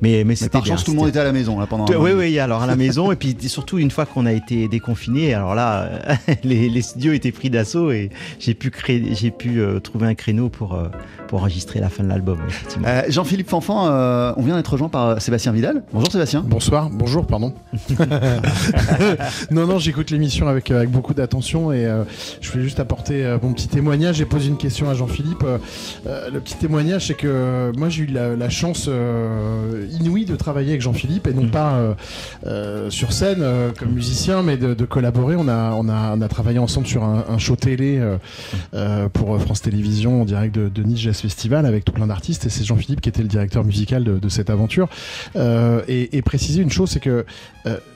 [0.02, 1.66] Mais, mais Mais c'était par bien, chance, tout le monde était à la maison là
[1.68, 1.84] pendant.
[1.86, 2.20] un Oui, moment.
[2.22, 5.56] oui, alors à la maison, et puis surtout une fois qu'on a été déconfiné, alors
[5.56, 5.90] là,
[6.44, 10.16] les, les studios étaient pris d'assaut et j'ai pu, créer, j'ai pu euh, trouver un
[10.16, 10.88] créneau pour, euh,
[11.28, 12.40] pour enregistrer la fin de l'album.
[12.86, 15.84] Euh, Jean-Philippe Fanfan, euh, on vient d'être rejoint par euh, Sébastien Vidal.
[15.94, 16.44] Bonjour Sébastien.
[16.48, 17.54] Bonsoir, bonjour, pardon.
[19.52, 22.04] non, non, j'écoute l'émission avec, avec beaucoup d'attention et euh,
[22.42, 25.44] je voulais juste apporter euh, mon petit témoignage et poser une question à Jean-Philippe.
[25.44, 25.58] Euh,
[26.08, 28.90] euh, le petit témoignage, c'est que moi j'ai eu la, la chance
[30.00, 31.94] inouïe de travailler avec Jean-Philippe et non pas euh,
[32.46, 35.36] euh, sur scène euh, comme musicien, mais de, de collaborer.
[35.36, 38.02] On a, on, a, on a travaillé ensemble sur un, un show télé
[39.14, 42.50] pour France Télévisions en direct de, de Nice Jazz Festival avec tout plein d'artistes et
[42.50, 44.88] c'est Jean-Philippe qui était le directeur musical de, de cette aventure.
[45.36, 47.26] Et, et préciser une chose, c'est que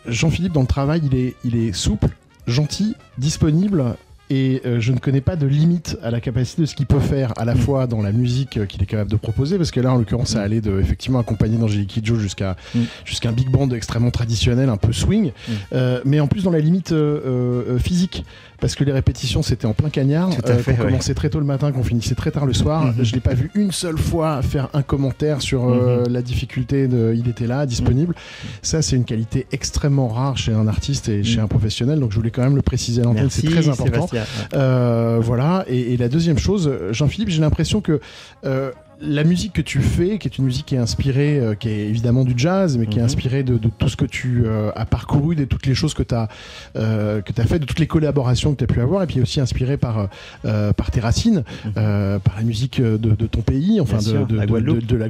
[0.07, 2.09] Jean-Philippe dans le travail, il est, il est souple,
[2.47, 3.95] gentil, disponible
[4.33, 7.01] et euh, je ne connais pas de limite à la capacité de ce qu'il peut
[7.01, 9.81] faire à la fois dans la musique euh, qu'il est capable de proposer, parce que
[9.81, 12.55] là, en l'occurrence, ça allait de effectivement accompagner d'Angélique Kidjo jusqu'à
[13.03, 15.31] jusqu'à un big band extrêmement traditionnel, un peu swing,
[15.73, 18.23] euh, mais en plus dans la limite euh, euh, physique.
[18.61, 20.89] Parce que les répétitions c'était en plein cagnard, Tout à fait, qu'on ouais.
[20.91, 22.85] commençait très tôt le matin, qu'on finissait très tard le soir.
[22.85, 23.03] Mhm.
[23.03, 26.13] Je l'ai pas vu une seule fois faire un commentaire sur euh, Mhm.
[26.13, 28.13] la difficulté de il était là, disponible.
[28.61, 32.17] Ça c'est une qualité extrêmement rare chez un artiste et chez un professionnel, donc je
[32.17, 34.05] voulais quand même le préciser à l'antenne, c'est très important.
[34.07, 34.20] Sébastien.
[34.53, 35.65] Euh, voilà.
[35.67, 37.99] Et, la deuxième chose, Jean-Philippe, j'ai l'impression que
[38.45, 38.71] euh,
[39.03, 41.87] la musique que tu fais, qui est une musique qui est inspirée, euh, qui est
[41.89, 43.05] évidemment du jazz, mais qui est Mhm.
[43.07, 46.03] inspirée de, de tout ce que tu euh, as parcouru, de toutes les choses que
[46.03, 46.27] tu as,
[46.75, 49.19] euh, que as fait, de toutes les collaborations que tu as pu avoir, et puis
[49.21, 50.07] aussi inspirée par,
[50.45, 51.43] euh, par tes racines,
[51.77, 54.03] euh, par la musique de, de ton pays, enfin Mhm.
[54.03, 54.75] De, sûr, de- la de- Guadeloupe.
[54.91, 55.07] la.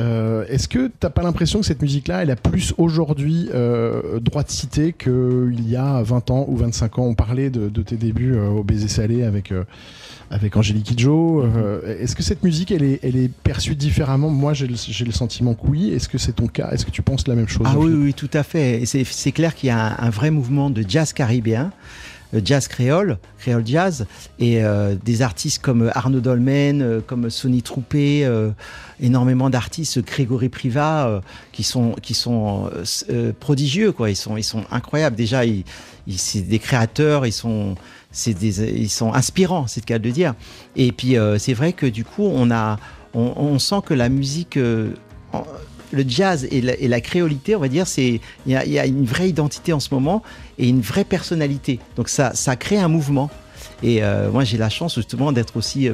[0.00, 0.44] Mhm.
[0.48, 3.48] Est-ce que t'as pas l'impression que cette musique-là, elle a plus aujourd'hui
[4.20, 7.04] droit de citer qu'il y a 20 ans ou 25 ans?
[7.06, 9.52] On parlait de, tes débuts au baiser salé avec,
[10.30, 11.42] avec Angélique Kidjo.
[11.42, 14.76] Euh, Est-ce que cette musique, elle est, elle est perçue différemment Moi, j'ai le,
[15.12, 15.90] sentiment que oui.
[15.92, 16.70] Est-ce que c'est ton cas?
[16.70, 17.66] Est-ce que tu penses la même chose?
[17.68, 18.82] Ah oui, oui, tout à fait.
[18.86, 21.72] C'est clair qu'il y a un, un vrai mouvement de jazz caribéen,
[22.34, 24.06] euh, jazz créole, créole jazz,
[24.38, 28.50] et euh, des artistes comme Arnaud Dolmen, euh, comme Sonny Troupé, euh,
[29.00, 32.70] énormément d'artistes, Grégory Privat, qui sont, qui sont
[33.40, 34.10] prodigieux, quoi.
[34.10, 35.16] Ils sont, ils sont incroyables.
[35.16, 35.64] Déjà, ils,
[36.06, 37.74] ils- c'est des créateurs, ils sont,
[38.24, 40.34] des, ils sont inspirants, c'est le cas de le dire.
[40.74, 42.78] Et puis, euh, c'est vrai que du coup, on a,
[43.14, 44.90] on, sent que la musique, euh,
[45.92, 49.72] le jazz et la, créolité, on va dire, c'est il y, a- une vraie identité
[49.72, 50.22] en ce moment
[50.58, 51.78] et une vraie personnalité.
[51.96, 53.30] Donc ça, ça crée un mouvement.
[53.82, 55.88] Et euh, moi, j'ai la chance justement d'être aussi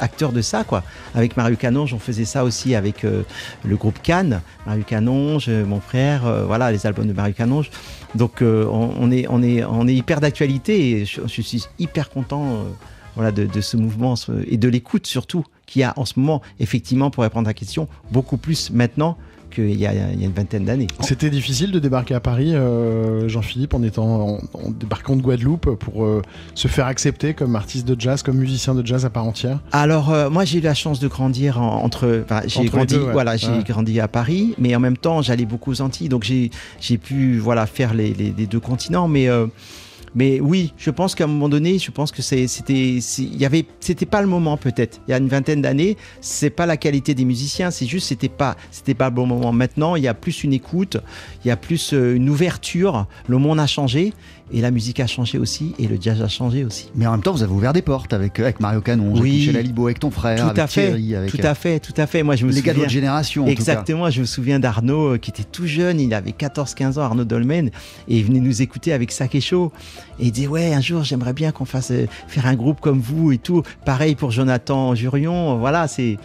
[0.00, 0.82] acteur de ça, quoi.
[1.14, 3.22] Avec Mario Canonge, on faisait ça aussi avec euh,
[3.64, 7.70] le groupe Cannes, Mario Canonge, euh, mon frère, euh, voilà, les albums de Mario Canonge.
[8.14, 12.64] Donc on, est, on est, on est hyper d'actualité et je, suis hyper content.
[13.14, 14.14] voilà, de, de ce mouvement
[14.48, 17.54] et de l'écoute surtout qu'il y a en ce moment, effectivement, pour répondre à la
[17.54, 19.16] question, beaucoup plus maintenant
[19.50, 20.86] qu'il y a, il y a une vingtaine d'années.
[21.00, 25.74] C'était difficile de débarquer à Paris, euh, Jean-Philippe, en étant en, en débarquant de Guadeloupe
[25.76, 26.22] pour euh,
[26.54, 29.58] se faire accepter comme artiste de jazz, comme musicien de jazz à part entière?
[29.72, 33.12] Alors euh, moi j'ai eu la chance de grandir en- entre, j'ai grandi, deux, ouais.
[33.12, 33.64] voilà, j'ai Ouais.
[33.66, 37.38] grandi à Paris, mais en même temps j'allais beaucoup aux Antilles, donc j'ai j'ai pu
[37.38, 39.28] voilà faire les, les- les deux continents, mais
[40.14, 43.64] mais oui, je pense qu'à un moment donné, je pense que c'était, il y avait,
[43.80, 45.00] c'était pas le moment peut-être.
[45.06, 48.28] Il y a une vingtaine d'années, c'est pas la qualité des musiciens, c'est juste c'était
[48.28, 49.52] pas, c'était pas le bon moment.
[49.52, 50.96] Maintenant, il y a plus une écoute,
[51.44, 53.06] il y a plus euh, une ouverture.
[53.28, 54.12] Le monde a changé
[54.52, 56.90] et la musique a changé aussi et le jazz a changé aussi.
[56.94, 59.30] Mais en même temps, vous avez ouvert des portes avec, avec Mario Canon, avec Oui.
[59.32, 61.94] Michel Alibo, avec ton frère, Tout avec à fait, Thierry, avec tout à fait, tout
[61.96, 62.22] à fait.
[62.22, 62.72] Moi, je me les souviens.
[62.72, 63.42] gars de votre génération.
[63.42, 63.60] en tout cas.
[63.60, 67.24] Exactement, je me souviens d'Arnaud euh, qui était tout jeune, il avait 14-15 ans, Arnaud
[67.24, 67.68] Dolmen,
[68.08, 69.72] et il venait nous écouter avec Sac et Chaud.
[70.18, 73.00] Et il disait, ouais, un jour j'aimerais bien qu'on fasse euh, faire un groupe comme
[73.00, 73.62] vous et tout.
[73.84, 76.18] Pareil pour Jonathan Jurion, voilà, c'est.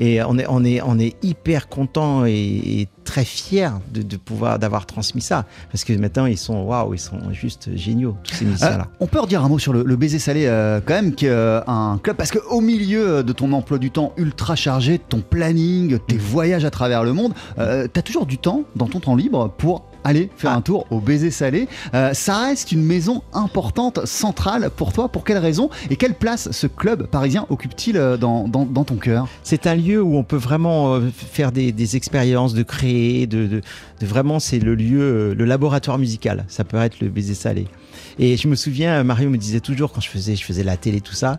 [0.00, 4.16] Et on est, on est, on est hyper content et, et très fiers de, de
[4.16, 5.44] pouvoir d'avoir transmis ça.
[5.70, 8.88] Parce que maintenant, ils sont, waouh, ils sont juste géniaux, tous ces musiciens-là.
[8.90, 11.26] Euh, on peut redire un mot sur le, le baiser salé euh, quand même, qui
[11.26, 15.20] est euh, un club parce qu'au milieu de ton emploi du temps ultra chargé, ton
[15.20, 19.16] planning, tes voyages à travers le monde, euh, t'as toujours du temps dans ton temps
[19.16, 21.68] libre pour aller faire un tour au baiser salé.
[21.94, 25.08] Euh, ça reste une maison importante, centrale pour toi.
[25.08, 28.96] Pour quelle raison et quelle place ce club parisien occupe-t-il euh, dans, dans- dans ton
[28.96, 29.28] cœur?
[29.42, 33.46] C'est un lieu où on peut vraiment euh, faire des, des expériences, de créer, de,
[33.46, 33.60] de-
[34.00, 36.44] de vraiment, c'est le lieu, le laboratoire musical.
[36.48, 37.66] Ça peut être le baiser salé.
[38.18, 41.00] Et je me souviens, Mario me disait toujours quand je faisais, je faisais la télé,
[41.00, 41.38] tout ça.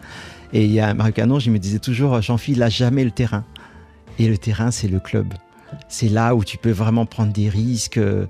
[0.54, 3.44] Et il y a Mario Canon, je me disais toujours, Jean-Philippe, lâche jamais le terrain.
[4.20, 5.34] Et le terrain, c'est le club.
[5.88, 7.98] C'est là où tu peux vraiment prendre des risques.
[7.98, 8.26] euh,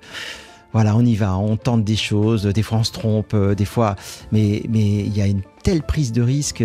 [0.73, 2.43] Voilà, on y va, on tente des choses.
[2.45, 3.95] Des fois, on se trompe, euh, des fois.
[4.31, 6.63] Mais il y a une telle prise de risque.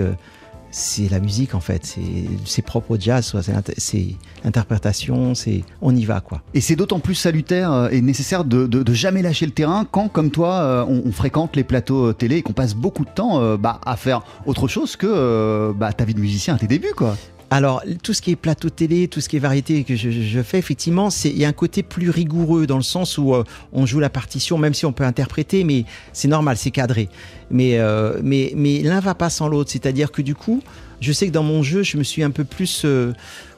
[0.72, 1.96] C'est la musique en fait.
[2.44, 3.34] C'est propre au jazz.
[3.42, 4.08] C'est l'inter- c'est
[4.44, 5.34] l'interprétation.
[5.34, 6.42] C'est on y va quoi.
[6.54, 10.30] Et c'est d'autant plus salutaire euh, et nécessaire de, jamais lâcher le terrain quand, comme
[10.30, 14.22] toi, on, fréquente les plateaux télé et qu'on passe beaucoup de temps bah, à faire
[14.44, 17.16] autre chose que bah, ta vie de musicien à tes débuts, quoi.
[17.50, 20.58] Alors, tout ce qui est plateau télé, tout ce qui est variété que je, fais,
[20.58, 23.86] effectivement, c'est il y a un côté plus rigoureux dans le sens où euh, on
[23.86, 27.08] joue la partition, même si on peut interpréter, mais c'est normal, c'est cadré.
[27.50, 29.70] Mais euh, mais mais l'un va pas sans l'autre.
[29.70, 30.60] C'est-à-dire que du coup,
[31.00, 33.12] je sais que dans mon jeu, je me suis un peu plus euh,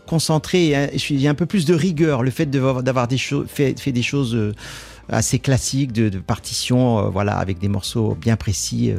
[0.07, 2.22] concentré, il y a un peu plus de rigueur.
[2.22, 4.53] Le fait d'avoir des fait, fait des choses euh,
[5.09, 8.93] assez classiques de, de partition, voilà, avec des morceaux bien précis,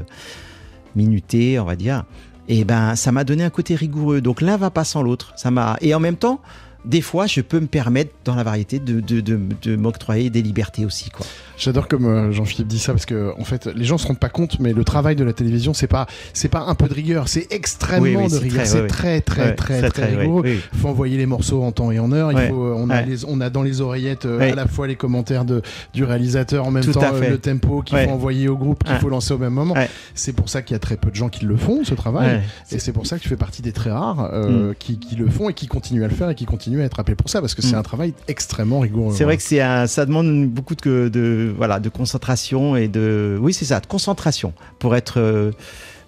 [0.95, 2.05] minutés, on va dire
[2.49, 4.19] et ben ça m'a donné un côté rigoureux.
[4.19, 5.31] Donc l'un va pas sans l'autre.
[5.37, 6.41] Ça m'a et en même temps,
[6.83, 11.09] des fois, je peux me permettre dans la variété de, de m'octroyer des libertés aussi
[11.09, 11.25] quoi.
[11.59, 14.29] J'adore comme euh, Jean-Philippe dit ça parce que en fait les gens se rendent pas
[14.29, 17.27] compte mais le travail de la télévision c'est pas c'est pas un peu de rigueur
[17.27, 18.65] c'est extrêmement Oui, oui, de rigueur.
[18.65, 22.11] c'est très très très très, rigoureux il faut envoyer les morceaux en temps et en
[22.11, 22.31] heure.
[22.31, 24.95] Il faut on a les on a dans les oreillettes euh, à la fois les
[24.95, 25.61] commentaires de
[25.93, 28.95] du réalisateur en même Tout temps euh, le tempo qu'il faut envoyer au groupe qu'il
[28.95, 29.75] faut lancer au même moment.
[30.15, 32.41] C'est pour ça qu'il y a très peu de gens qui le font ce travail.
[32.71, 35.27] Et c'est pour ça que tu fais partie des très rares euh, qui, qui le
[35.29, 37.41] font et qui continuent à le faire et qui continuent à être appelés pour ça
[37.41, 37.79] parce que c'est Mm.
[37.79, 39.13] un travail extrêmement rigoureux.
[39.15, 43.53] C'est vrai que c'est ça demande beaucoup de, de voilà de concentration et de oui
[43.53, 45.51] c'est ça de concentration pour être euh,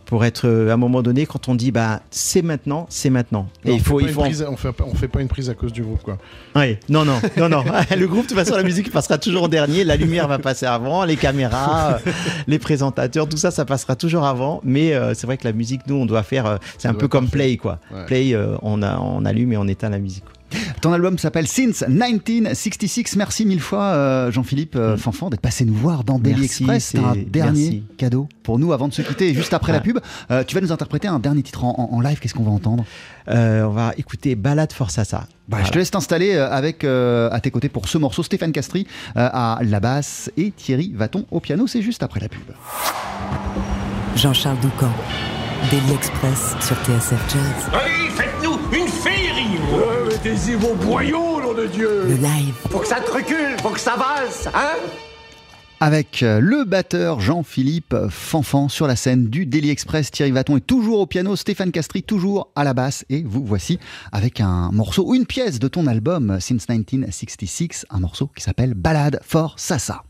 [0.06, 3.48] pour être euh, à un moment donné quand on dit bah c'est maintenant c'est maintenant
[3.64, 5.50] et il faut il une faut prise- on fait pas- on fait pas une prise
[5.50, 6.18] à cause du groupe quoi
[6.54, 7.64] Ouais, non, non, non, non.
[7.98, 9.86] Le groupe, de toute façon, la musique passera toujours en dernier.
[9.86, 12.12] La lumière va passer avant, les caméras, euh,
[12.46, 14.60] les présentateurs, tout ça, ça passera toujours avant.
[14.66, 16.46] Mais euh, c'est vrai que la musique, nous, on doit faire.
[16.46, 17.30] euh, c'est un peu comme.
[17.30, 17.80] Play, quoi.
[17.90, 18.06] Ouais.
[18.06, 20.26] Play, euh, on, a, on allume et on éteint la musique.
[20.26, 20.34] quoi.
[20.82, 23.16] Ton album s'appelle Since 1966.
[23.16, 26.40] Merci mille fois, euh, Jean-Philippe euh, Fanfan, d'être passé nous voir dans Daily Mm.
[26.42, 26.84] Merci, Express.
[26.92, 27.84] C'est un dernier merci.
[27.98, 29.30] cadeau pour nous avant de se quitter.
[29.30, 29.82] Et juste après la Ah.
[29.82, 30.00] pub,
[30.32, 32.20] euh, tu vas nous interpréter un dernier titre en, en- en live.
[32.20, 32.84] Qu'est-ce qu'on va entendre?
[33.30, 35.28] Euh, on va écouter Balade Forsassa.
[35.48, 38.88] Bah, Je te laisse t'installer avec euh, à tes côtés pour ce morceau Stéphane Castry
[39.18, 41.68] euh, à la basse et Thierry Vaton au piano.
[41.68, 42.42] C'est juste après la pub.
[44.16, 44.92] Jean-Charles Doucan,
[45.70, 49.58] Daily Express sur TSF Jazz, Allez, faites-nous une féerie
[50.24, 52.54] Mettez-y vos boyaux, nom de Dieu le live.
[52.70, 54.78] Faut que ça te recule, faut que ça avance, hein?
[55.80, 60.12] Avec euh, le batteur Jean-Philippe Fanfan sur la scène du Daily Express.
[60.12, 63.04] Thierry Vaton est toujours au piano, Stéphane Castry toujours à la basse.
[63.10, 63.80] Et vous voici
[64.12, 69.22] avec un morceau, une pièce de ton album Since 1966, un morceau qui s'appelle Ballade
[69.24, 70.04] for Sassa.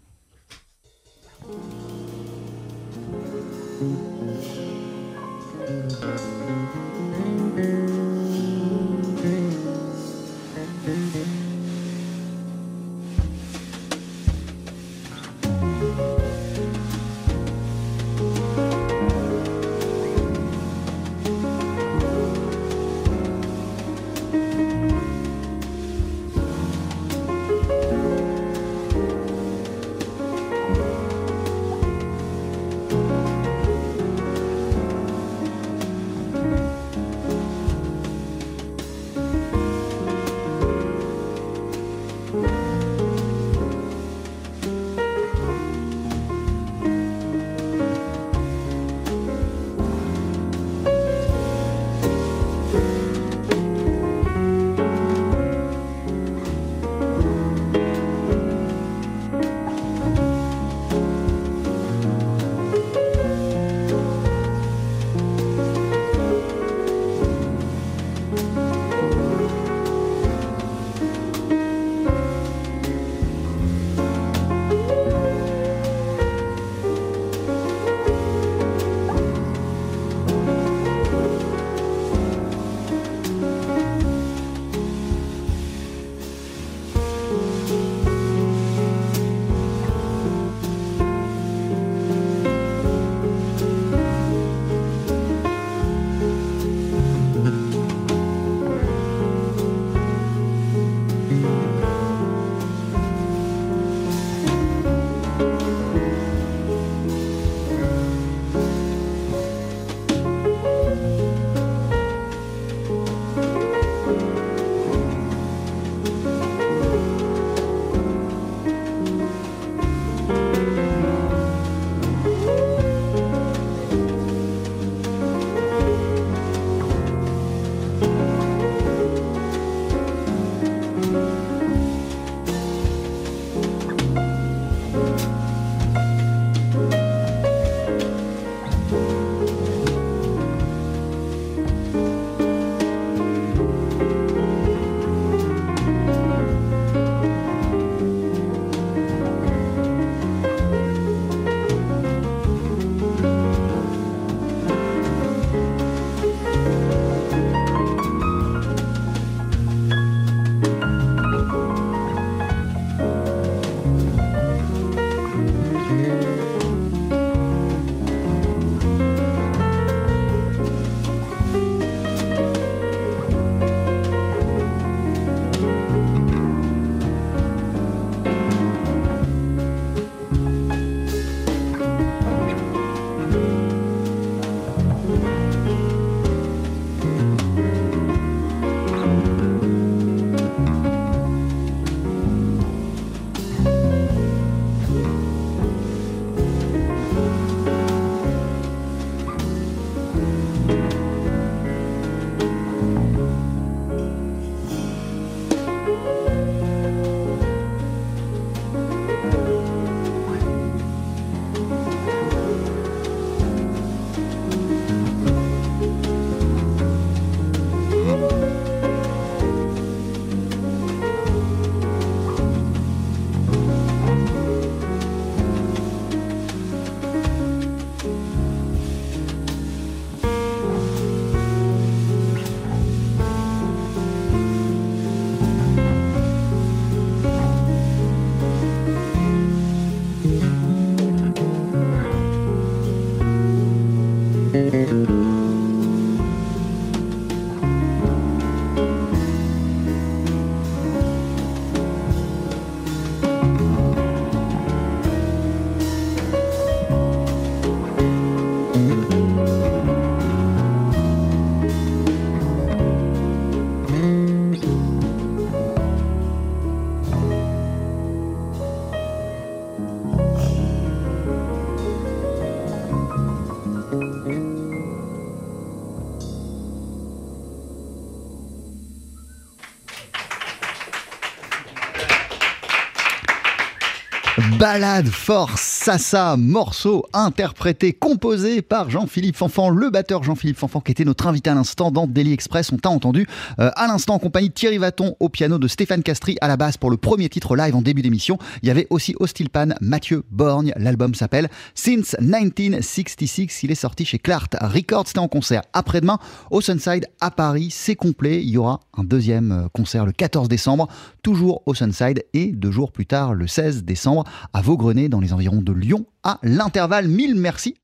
[284.71, 285.49] Balade for
[285.83, 291.49] Sassa, morceau interprété, composé par Jean-Philippe Fanfan, le batteur Jean-Philippe Fanfan qui était notre invité
[291.49, 292.71] à l'instant dans Daily Express.
[292.71, 293.25] On t'a entendu
[293.59, 296.55] euh, à l'instant en compagnie de Thierry Vaton au piano, de Stéphane Castry à la
[296.55, 298.37] basse pour le premier titre live en début d'émission.
[298.61, 300.71] Il y avait aussi au steel pan Mathieu Borgne.
[300.77, 303.63] L'album s'appelle Since 1966.
[303.63, 305.07] Il est sorti chez Clart Records.
[305.07, 306.19] C'était en concert après-demain
[306.51, 307.69] au Sunside à Paris.
[307.71, 308.43] C'est complet.
[308.43, 310.89] Il y aura un deuxième euh, concert le 14 décembre,
[311.23, 315.33] toujours au Sunside et deux jours plus tard, le 16 décembre, à Vaugrenay dans les
[315.33, 317.07] environs Lyon à l'intervalle.
[317.07, 317.75] Mille merci